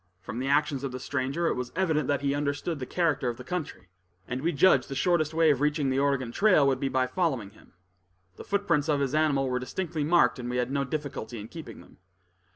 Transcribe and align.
From 0.19 0.39
the 0.39 0.47
actions 0.47 0.83
of 0.83 0.91
the 0.91 0.99
stranger, 0.99 1.45
it 1.45 1.53
was 1.53 1.71
evident 1.75 2.09
he 2.21 2.33
understood 2.33 2.79
the 2.79 2.87
character 2.87 3.29
of 3.29 3.37
the 3.37 3.43
country, 3.43 3.89
and 4.27 4.41
we 4.41 4.51
judged 4.51 4.89
the 4.89 4.95
shortest 4.95 5.31
way 5.31 5.51
of 5.51 5.61
reaching 5.61 5.91
the 5.91 5.99
Oregon 5.99 6.31
trail 6.31 6.65
would 6.65 6.79
be 6.79 6.89
by 6.89 7.05
following 7.05 7.51
him. 7.51 7.73
The 8.35 8.43
footprints 8.43 8.89
of 8.89 8.99
his 8.99 9.13
animal 9.13 9.47
were 9.47 9.59
distinctly 9.59 10.03
marked, 10.03 10.39
and 10.39 10.49
we 10.49 10.57
had 10.57 10.71
no 10.71 10.83
difficulty 10.85 11.39
in 11.39 11.49
keeping 11.49 11.81
them. 11.81 11.99